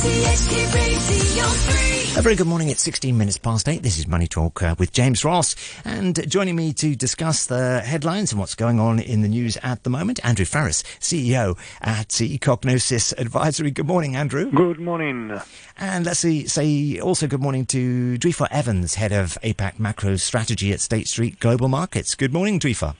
[0.00, 2.18] RTHK Radio 3.
[2.20, 2.70] A very good morning.
[2.70, 3.82] It's 16 minutes past eight.
[3.82, 5.54] This is Money Talk uh, with James Ross.
[5.84, 9.84] And joining me to discuss the headlines and what's going on in the news at
[9.84, 13.70] the moment, Andrew Farris, CEO at Ecognosis Advisory.
[13.70, 14.50] Good morning, Andrew.
[14.50, 15.38] Good morning.
[15.76, 20.72] And let's see, say also good morning to Dwyfor Evans, head of APAC Macro Strategy
[20.72, 22.14] at State Street Global Markets.
[22.14, 22.94] Good morning, Dwyfor.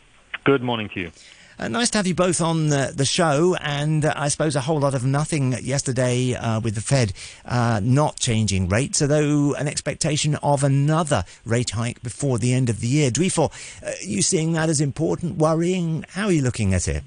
[0.44, 1.12] Good morning to you.
[1.60, 4.62] Uh, nice to have you both on the, the show, and uh, I suppose a
[4.62, 7.12] whole lot of nothing yesterday uh, with the Fed
[7.44, 12.80] uh, not changing rates, although an expectation of another rate hike before the end of
[12.80, 13.10] the year.
[13.14, 13.48] Uh,
[14.00, 16.06] you seeing that as important, worrying?
[16.08, 17.04] How are you looking at it?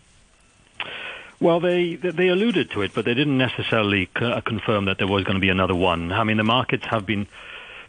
[1.39, 5.23] Well, they they alluded to it, but they didn't necessarily co- confirm that there was
[5.23, 6.11] going to be another one.
[6.11, 7.25] I mean, the markets have been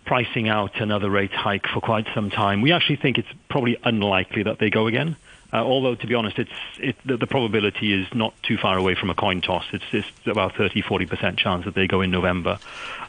[0.07, 2.63] pricing out another rate hike for quite some time.
[2.63, 5.17] We actually think it's probably unlikely that they go again.
[5.55, 6.51] Uh, although, to be honest, it's
[6.81, 9.65] it, the, the probability is not too far away from a coin toss.
[9.73, 12.59] It's, it's about 30, 40% chance that they go in November.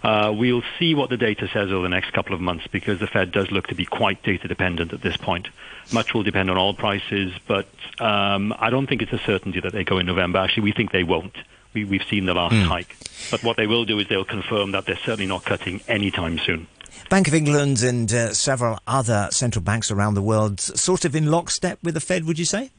[0.03, 3.07] Uh, we'll see what the data says over the next couple of months because the
[3.07, 5.47] Fed does look to be quite data dependent at this point.
[5.91, 7.67] Much will depend on oil prices, but
[7.99, 10.38] um, I don't think it's a certainty that they go in November.
[10.38, 11.35] Actually, we think they won't.
[11.73, 12.95] We, we've seen the last hike.
[13.31, 16.67] But what they will do is they'll confirm that they're certainly not cutting anytime soon.
[17.09, 21.29] Bank of England and uh, several other central banks around the world sort of in
[21.29, 22.71] lockstep with the Fed, would you say?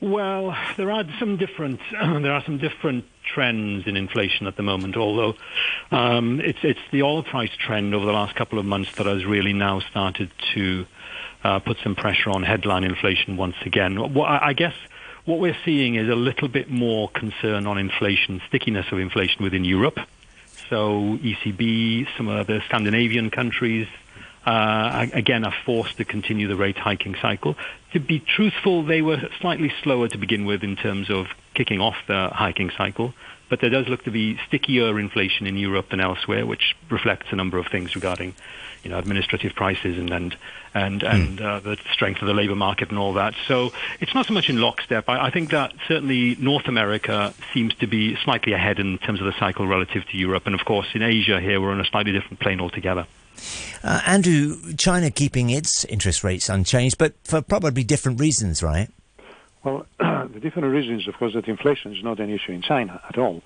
[0.00, 4.96] Well, there are some different there are some different trends in inflation at the moment.
[4.96, 5.34] Although
[5.90, 9.24] um, it's it's the oil price trend over the last couple of months that has
[9.24, 10.86] really now started to
[11.42, 13.98] uh, put some pressure on headline inflation once again.
[14.20, 14.74] I guess
[15.24, 19.64] what we're seeing is a little bit more concern on inflation, stickiness of inflation within
[19.64, 19.98] Europe.
[20.70, 23.88] So ECB, some of the Scandinavian countries,
[24.44, 27.56] uh, again, are forced to continue the rate hiking cycle.
[27.92, 31.96] To be truthful, they were slightly slower to begin with in terms of kicking off
[32.06, 33.14] the hiking cycle.
[33.48, 37.36] But there does look to be stickier inflation in Europe than elsewhere, which reflects a
[37.36, 38.34] number of things regarding,
[38.84, 40.36] you know, administrative prices and and
[40.74, 43.34] and, and uh, the strength of the labour market and all that.
[43.46, 45.08] So it's not so much in lockstep.
[45.08, 49.26] I, I think that certainly North America seems to be slightly ahead in terms of
[49.26, 52.12] the cycle relative to Europe, and of course in Asia here we're on a slightly
[52.12, 53.06] different plane altogether.
[53.82, 58.90] Uh, Andrew, China keeping its interest rates unchanged, but for probably different reasons, right?
[59.68, 59.86] Well,
[60.32, 63.18] the different reason is, of course, that inflation is not an issue in China at
[63.18, 63.42] all.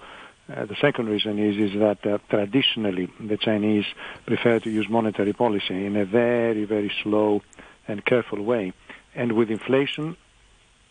[0.48, 3.84] Uh, the second reason is is that uh, traditionally the Chinese
[4.26, 7.42] prefer to use monetary policy in a very very slow
[7.88, 8.72] and careful way,
[9.14, 10.16] and with inflation,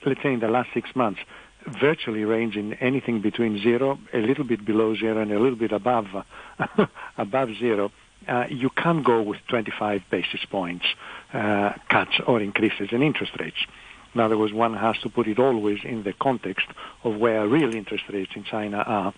[0.06, 1.22] let's say in the last six months,
[1.66, 6.08] virtually ranging anything between zero, a little bit below zero, and a little bit above
[7.18, 7.92] above zero.
[8.28, 10.86] Uh, you can't go with 25 basis points
[11.34, 13.66] uh, cuts or increases in interest rates.
[14.14, 16.68] In other words, one has to put it always in the context
[17.04, 19.14] of where real interest rates in China are.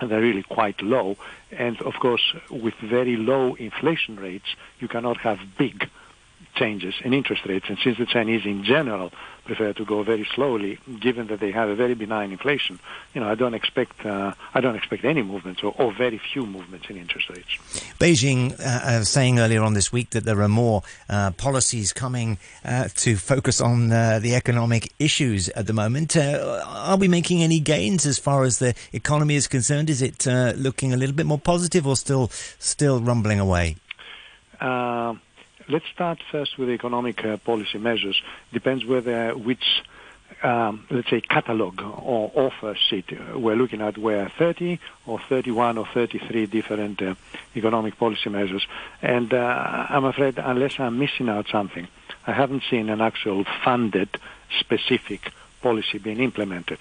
[0.00, 1.16] And they're really quite low.
[1.50, 4.46] And of course, with very low inflation rates,
[4.78, 5.88] you cannot have big
[6.54, 7.66] changes in interest rates.
[7.68, 9.12] And since the Chinese in general
[9.48, 12.78] prefer to go very slowly, given that they have a very benign inflation,
[13.14, 16.44] you know, I don't expect uh, I don't expect any movements or, or very few
[16.46, 17.52] movements in interest rates.
[17.98, 22.38] Beijing uh, uh, saying earlier on this week that there are more uh, policies coming
[22.64, 26.16] uh, to focus on uh, the economic issues at the moment.
[26.16, 29.88] Uh, are we making any gains as far as the economy is concerned?
[29.90, 32.28] Is it uh, looking a little bit more positive or still
[32.58, 33.76] still rumbling away?
[35.70, 38.22] Let's start first with economic uh, policy measures.
[38.54, 39.82] Depends whether which,
[40.42, 45.84] um, let's say, catalog or offer sheet we're looking at, where 30 or 31 or
[45.84, 47.14] 33 different uh,
[47.54, 48.66] economic policy measures.
[49.02, 51.86] And uh, I'm afraid, unless I'm missing out something,
[52.26, 54.08] I haven't seen an actual funded,
[54.60, 56.78] specific policy being implemented.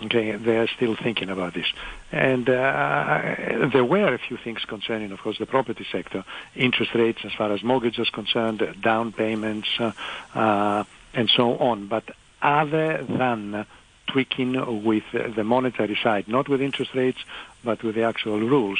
[0.00, 1.66] Okay, they are still thinking about this.
[2.12, 7.20] And uh, there were a few things concerning, of course, the property sector, interest rates
[7.24, 9.92] as far as mortgages concerned, down payments, uh,
[10.34, 11.88] uh, and so on.
[11.88, 12.04] But
[12.40, 13.66] other than
[14.06, 17.18] tweaking with the monetary side, not with interest rates,
[17.64, 18.78] but with the actual rules,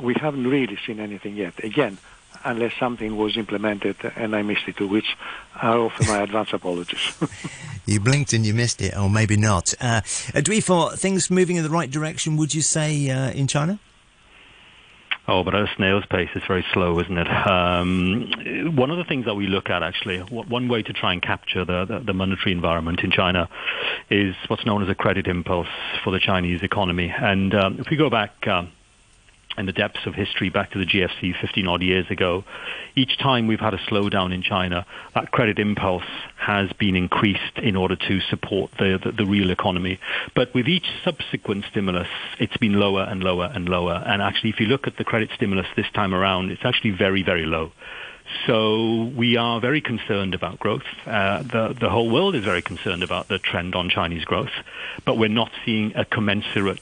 [0.00, 1.62] we haven't really seen anything yet.
[1.64, 1.98] Again,
[2.44, 5.16] unless something was implemented and I missed it, to which
[5.54, 7.16] I offer my advance apologies.
[7.86, 9.74] You blinked and you missed it, or maybe not.
[9.78, 13.78] Uh, Dwyfor, things moving in the right direction, would you say, uh, in China?
[15.26, 17.28] Oh, but at a snail's pace, it's very slow, isn't it?
[17.28, 21.12] Um, one of the things that we look at, actually, w- one way to try
[21.14, 23.48] and capture the, the, the monetary environment in China
[24.10, 25.68] is what's known as a credit impulse
[26.02, 27.10] for the Chinese economy.
[27.14, 28.70] And um, if we go back um,
[29.56, 32.44] in the depths of history back to the GFC 15 odd years ago,
[32.96, 36.04] each time we've had a slowdown in China, that credit impulse
[36.36, 39.98] has been increased in order to support the, the, the, real economy.
[40.34, 42.08] But with each subsequent stimulus,
[42.38, 44.02] it's been lower and lower and lower.
[44.06, 47.22] And actually, if you look at the credit stimulus this time around, it's actually very,
[47.22, 47.72] very low.
[48.46, 50.84] So we are very concerned about growth.
[51.06, 54.50] Uh, the, the whole world is very concerned about the trend on Chinese growth,
[55.04, 56.80] but we're not seeing a commensurate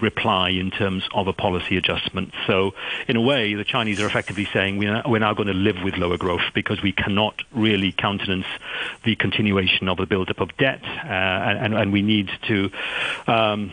[0.00, 2.32] reply in terms of a policy adjustment.
[2.46, 2.74] So
[3.08, 5.96] in a way, the Chinese are effectively saying we're, we're now going to live with
[5.96, 8.46] lower growth because we cannot really countenance
[9.04, 12.70] the continuation of the buildup of debt, uh, and, and, we need to
[13.26, 13.72] um,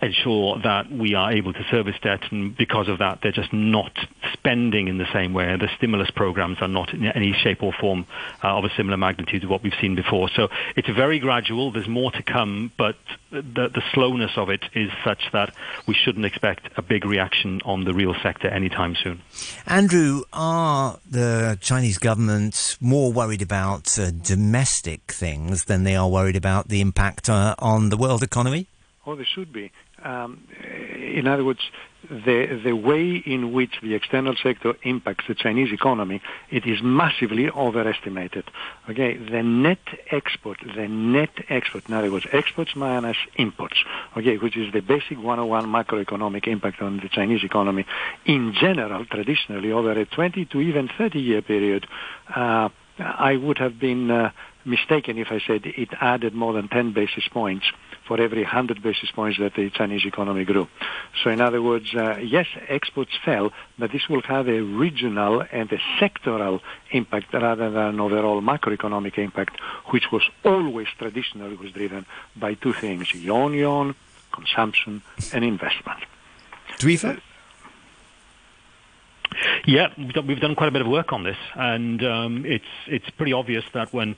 [0.00, 3.92] ensure that we are able to service debt, and because of that, they're just not
[4.32, 5.56] spending in the same way.
[5.56, 8.06] The stimulus programs are not in any shape or form
[8.42, 10.28] uh, of a similar magnitude to what we've seen before.
[10.28, 11.70] So it's very gradual.
[11.70, 12.96] There's more to come, but
[13.30, 15.54] the, the slowness of it is such that
[15.86, 19.20] we shouldn't expect a big reaction on the real sector anytime soon.
[19.66, 26.36] Andrew, are the Chinese government more worried about uh, domestic things than they are worried
[26.36, 28.66] about the impact uh, on the world economy?
[29.06, 29.72] Oh, they should be.
[30.02, 30.46] Um,
[30.94, 31.60] in other words,
[32.10, 36.20] the, the way in which the external sector impacts the Chinese economy,
[36.50, 38.44] it is massively overestimated.
[38.88, 39.78] Okay, the net
[40.10, 43.84] export, the net export, in other words, exports minus imports,
[44.16, 47.84] okay, which is the basic 101 macroeconomic impact on the Chinese economy,
[48.24, 51.86] in general, traditionally, over a 20 to even 30 year period,
[52.34, 52.68] uh,
[52.98, 54.30] I would have been uh,
[54.64, 57.66] mistaken if I said it added more than 10 basis points
[58.06, 60.66] for every 100 basis points that the Chinese economy grew.
[61.22, 65.70] So in other words, uh, yes, exports fell, but this will have a regional and
[65.72, 66.60] a sectoral
[66.90, 72.06] impact rather than an overall macroeconomic impact, which was always traditionally was driven
[72.36, 73.94] by two things, yuan yuan,
[74.32, 75.02] consumption,
[75.32, 76.00] and investment.
[76.78, 77.20] Dwyfor?
[79.66, 83.32] Yeah, we've done, quite a bit of work on this, and um, it's it's pretty
[83.32, 84.16] obvious that when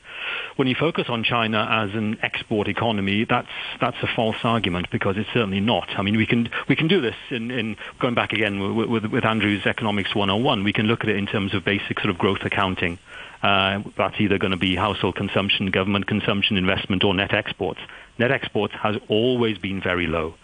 [0.57, 3.49] when you focus on China as an export economy, that's
[3.81, 5.89] that's a false argument because it's certainly not.
[5.99, 9.07] I mean, we can we can do this in, in going back again with, with,
[9.07, 10.65] with Andrew's Economics 101.
[10.65, 12.99] We can look at it in terms of basic sort of growth accounting.
[13.43, 17.81] Uh, that's either going to be household consumption, government consumption, investment, or net exports.
[18.19, 20.35] Net exports has always been very low.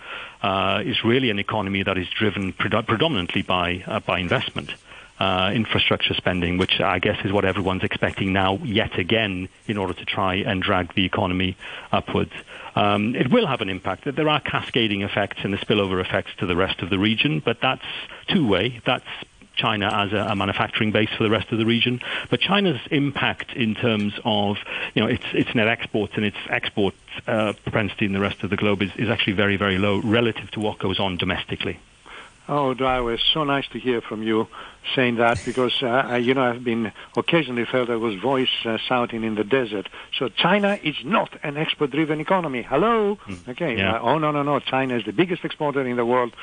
[0.42, 4.70] Uh, it's really an economy that is driven pred- predominantly by uh, by investment.
[5.18, 9.94] Uh, infrastructure spending, which I guess is what everyone's expecting now, yet again, in order
[9.94, 11.56] to try and drag the economy
[11.90, 12.32] upwards.
[12.74, 14.04] Um, it will have an impact.
[14.14, 17.62] There are cascading effects and the spillover effects to the rest of the region, but
[17.62, 17.86] that's
[18.28, 18.82] two way.
[18.84, 19.06] That's
[19.56, 22.00] China as a, a, manufacturing base for the rest of the region.
[22.30, 24.58] But China's impact in terms of
[24.94, 26.94] you know its its net exports and its export
[27.26, 30.50] uh, propensity in the rest of the globe is, is actually very very low relative
[30.52, 31.78] to what goes on domestically.
[32.48, 34.46] Oh, Dwyer, it's so nice to hear from you
[34.94, 39.24] saying that because, uh, you know, I've been occasionally felt I was voice uh, shouting
[39.24, 39.88] in the desert.
[40.16, 42.62] So China is not an export-driven economy.
[42.62, 43.18] Hello?
[43.26, 43.48] Mm.
[43.48, 43.76] Okay.
[43.76, 43.96] Yeah.
[43.96, 44.60] Uh, oh, no, no, no.
[44.60, 46.34] China is the biggest exporter in the world.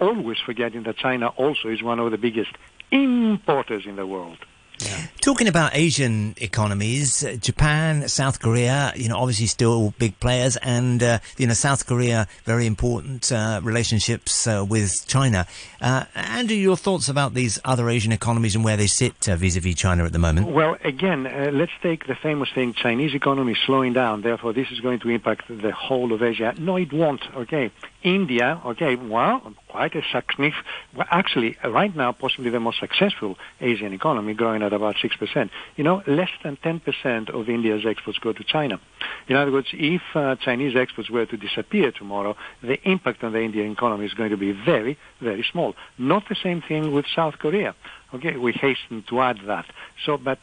[0.00, 2.52] Always forgetting that China also is one of the biggest
[2.90, 4.38] importers in the world.
[4.82, 5.06] Yeah.
[5.20, 11.02] Talking about Asian economies, uh, Japan, South Korea, you know, obviously still big players, and
[11.02, 15.46] uh, you know, South Korea very important uh, relationships uh, with China.
[15.80, 19.74] Uh, Andrew, your thoughts about these other Asian economies and where they sit uh, vis-a-vis
[19.74, 20.48] China at the moment?
[20.48, 24.22] Well, again, let's take the famous thing: Chinese economy slowing down.
[24.22, 26.54] Therefore, this is going to impact the whole of Asia.
[26.58, 27.22] No, it won't.
[27.34, 27.70] Okay,
[28.02, 28.60] India.
[28.64, 30.52] Okay, well, quite a success.
[30.94, 35.50] Well, actually, right now, possibly the most successful Asian economy, growing at about 6%.
[35.76, 38.80] You know, less than 10% of India's exports go to China.
[39.28, 43.40] In other words, if uh, Chinese exports were to disappear tomorrow, the impact on the
[43.40, 45.76] Indian economy is going to be very, very small.
[45.98, 47.74] Not the same thing with South Korea.
[48.12, 49.66] Okay, we hasten to add that.
[50.04, 50.40] So, but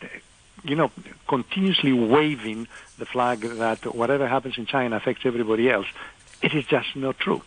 [0.64, 0.90] you know,
[1.28, 2.68] continuously waving
[2.98, 5.88] the flag that whatever happens in China affects everybody else,
[6.42, 7.42] it is just not true.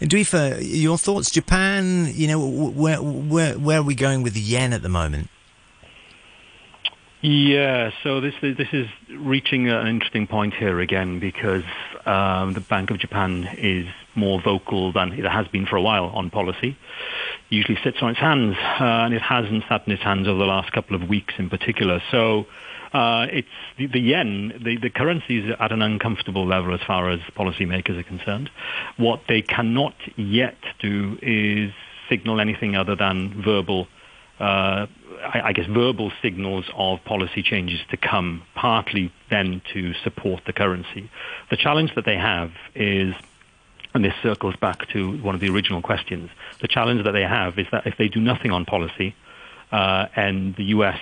[0.00, 1.30] Dwyfor, your thoughts?
[1.30, 5.28] Japan, you know, where, where, where are we going with the yen at the moment?
[7.22, 11.62] Yeah, so this this is reaching an interesting point here again because
[12.04, 16.06] um, the Bank of Japan is more vocal than it has been for a while
[16.06, 16.76] on policy.
[17.48, 20.46] Usually sits on its hands, uh, and it hasn't sat in its hands over the
[20.46, 22.02] last couple of weeks in particular.
[22.10, 22.46] So
[22.92, 27.10] uh, it's the, the yen, the, the currency is at an uncomfortable level as far
[27.10, 28.50] as policymakers are concerned.
[28.96, 31.72] What they cannot yet do is
[32.08, 33.88] signal anything other than verbal.
[34.38, 34.86] Uh,
[35.22, 40.52] I, I guess verbal signals of policy changes to come, partly then to support the
[40.52, 41.10] currency.
[41.50, 43.14] The challenge that they have is
[43.94, 46.30] and this circles back to one of the original questions.
[46.62, 49.14] The challenge that they have is that if they do nothing on policy,
[49.70, 50.98] uh, and the U.S.,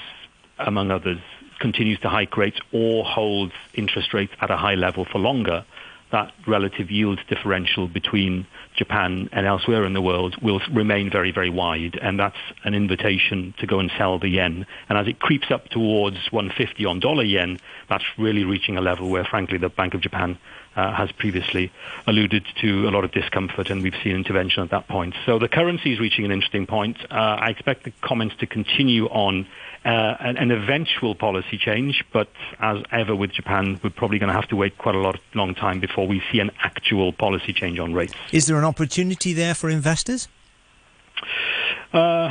[0.59, 1.18] among others,
[1.61, 5.64] continues to hike rates or holds interest rates at a high level for longer,
[6.11, 11.50] that relative yield differential between Japan and elsewhere in the world will remain very, very
[11.50, 11.99] wide.
[12.02, 14.67] And that's an invitation to go and sell the yen.
[14.88, 19.09] And as it creeps up towards 150 on dollar yen, that's really reaching a level
[19.09, 20.38] where, frankly, the Bank of Japan
[20.77, 21.73] uh, has previously
[22.07, 25.15] alluded to a lot of discomfort, and we've seen intervention at that point.
[25.27, 26.97] So the currency is reaching an interesting point.
[27.11, 29.47] Uh, I expect the comments to continue on
[29.85, 32.29] uh, an, an, eventual policy change, but
[32.61, 35.55] as ever with Japan, we're probably going to have to wait quite a lot, long
[35.55, 38.12] time before we see an actual policy change on rates.
[38.31, 40.29] Is there an opportunity there for investors?
[41.93, 42.31] Uh,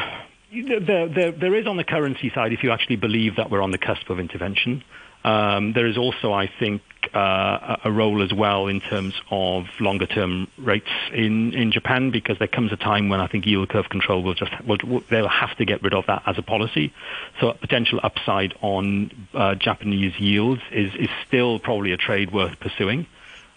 [0.51, 3.71] there, there, there is on the currency side if you actually believe that we're on
[3.71, 4.83] the cusp of intervention.
[5.23, 6.81] Um, there is also, I think,
[7.13, 12.37] uh, a role as well in terms of longer term rates in, in Japan because
[12.39, 15.55] there comes a time when I think yield curve control will just will, they'll have
[15.57, 16.93] to get rid of that as a policy.
[17.39, 22.59] So a potential upside on uh, Japanese yields is, is still probably a trade worth
[22.59, 23.07] pursuing.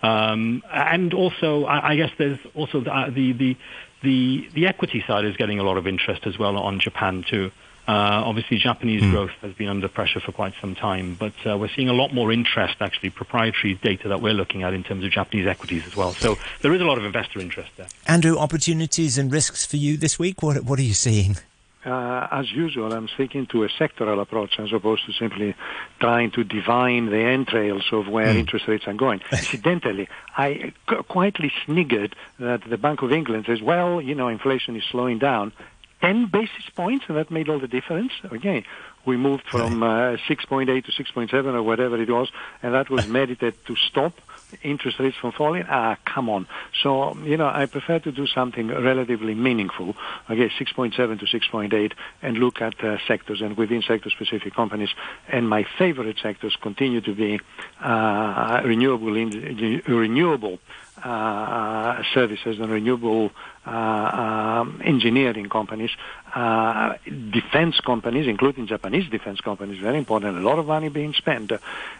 [0.02, 3.57] Um, and also, I, I, guess there's also the, uh, the, the
[4.02, 7.52] the the equity side is getting a lot of interest as well on Japan too.
[7.89, 9.11] Uh, obviously, Japanese mm.
[9.11, 12.15] growth has been under pressure for quite some time, but uh, we're seeing a lot
[12.15, 15.97] more interest, actually, proprietary data that we're looking at in terms of Japanese equities as
[15.97, 16.12] well.
[16.12, 17.89] So there is a lot of investor interest there.
[18.07, 20.43] Andrew, opportunities and risks for you this week?
[20.43, 21.37] What, what are you seeing?
[21.85, 25.57] Uh, as usual, I'm sticking to a sectoral approach as opposed to simply
[25.99, 28.37] trying to divine the entrails of where mm.
[28.37, 29.21] interest rates are going.
[29.33, 30.73] Incidentally, I
[31.09, 35.53] quietly sniggered that the Bank of England says, well, you know, inflation is slowing down.
[36.02, 38.12] 10 basis points, and that made all the difference.
[38.30, 38.64] Again,
[39.06, 42.28] we moved from uh, 6.8 to 6.7 or whatever it was,
[42.62, 44.21] and that was medited to stop
[44.62, 45.64] interest rates from falling.
[45.68, 46.47] Ah, come on.
[46.82, 49.97] So, you know, I prefer to do something relatively meaningful,
[50.28, 54.90] again, 6.7 to 6.8, and look at uh, sectors and within sector-specific companies.
[55.28, 57.40] And my favorite sectors continue to be
[57.80, 60.59] uh, renewable, in, renewable
[61.02, 63.30] uh, services and renewable
[63.64, 65.90] um, engineering companies,
[66.35, 70.37] uh, defense companies, including Japanese defense companies, very important.
[70.37, 71.52] A lot of money being spent,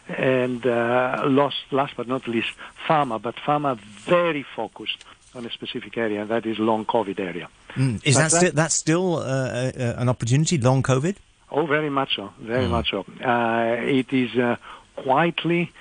[0.09, 2.51] and uh, last, last but not least,
[2.87, 3.21] pharma.
[3.21, 5.05] But pharma very focused
[5.35, 7.49] on a specific area, and that is long COVID area.
[7.75, 8.05] Mm.
[8.05, 11.17] Is that, that, still, that's still uh, uh, an opportunity, long COVID?
[11.51, 12.33] Oh, very much so.
[12.41, 12.71] Very mm.
[12.71, 13.05] much so.
[13.21, 14.59] it is
[14.97, 15.73] quietly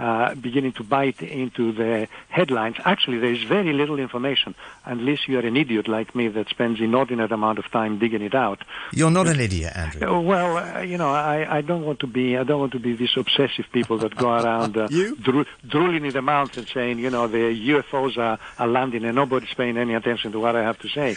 [0.00, 2.76] uh, beginning to bite into the headlines.
[2.86, 4.54] Actually, there is very little information
[4.86, 8.34] unless you are an idiot like me that spends inordinate amount of time digging it
[8.34, 8.64] out.
[8.92, 10.08] You're not an idiot, Andrew.
[10.08, 12.78] Uh, well, uh, you know, I, I don't want to be I don't want to
[12.78, 14.88] be these obsessive people that go around uh,
[15.20, 19.14] dro- drooling in the mouth and saying, you know, the UFOs are, are landing and
[19.14, 21.16] nobody's paying any attention to what I have to say.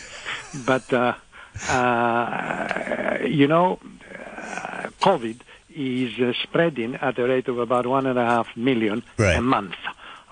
[0.66, 1.14] But uh,
[1.70, 3.80] uh, you know,
[5.00, 5.38] COVID
[5.76, 9.38] is uh, spreading at a rate of about one and a half million right.
[9.38, 9.76] a month.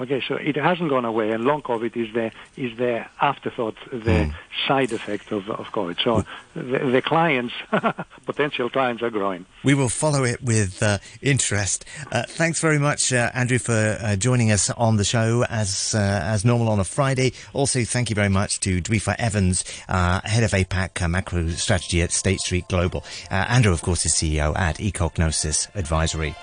[0.01, 3.97] Okay, so it hasn't gone away, and long COVID is the is the afterthought, the
[3.99, 4.33] mm.
[4.67, 6.01] side effect of, of COVID.
[6.03, 7.53] So the, the clients,
[8.25, 9.45] potential clients, are growing.
[9.63, 11.85] We will follow it with uh, interest.
[12.11, 15.99] Uh, thanks very much, uh, Andrew, for uh, joining us on the show as uh,
[15.99, 17.33] as normal on a Friday.
[17.53, 22.11] Also, thank you very much to Dwyfor Evans, uh, head of APAC macro strategy at
[22.11, 23.03] State Street Global.
[23.29, 26.33] Andrew, of course, is CEO at Ecognosis Advisory.